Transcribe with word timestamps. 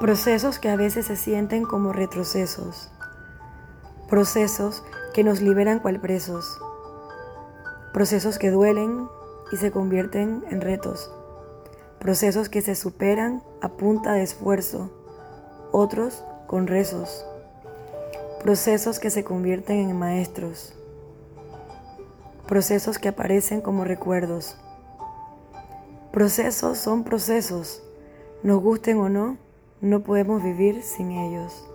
Procesos 0.00 0.58
que 0.58 0.70
a 0.70 0.76
veces 0.76 1.08
se 1.08 1.16
sienten 1.16 1.64
como 1.64 1.92
retrocesos. 1.92 2.90
Procesos 4.08 4.82
que 5.12 5.22
nos 5.22 5.42
liberan 5.42 5.78
cual 5.78 6.00
presos. 6.00 6.58
Procesos 7.92 8.38
que 8.38 8.50
duelen 8.50 9.10
y 9.52 9.58
se 9.58 9.70
convierten 9.70 10.42
en 10.48 10.62
retos. 10.62 11.12
Procesos 11.98 12.48
que 12.48 12.62
se 12.62 12.76
superan 12.76 13.42
a 13.60 13.68
punta 13.68 14.14
de 14.14 14.22
esfuerzo, 14.22 14.90
otros 15.70 16.24
con 16.46 16.66
rezos. 16.66 17.26
Procesos 18.42 19.00
que 19.00 19.10
se 19.10 19.22
convierten 19.22 19.90
en 19.90 19.98
maestros. 19.98 20.72
Procesos 22.48 22.98
que 22.98 23.10
aparecen 23.10 23.60
como 23.60 23.84
recuerdos. 23.84 24.56
Procesos 26.10 26.78
son 26.78 27.04
procesos. 27.04 27.82
Nos 28.42 28.62
gusten 28.62 28.96
o 28.96 29.10
no, 29.10 29.36
no 29.80 30.02
podemos 30.02 30.42
vivir 30.42 30.82
sin 30.82 31.10
ellos. 31.12 31.69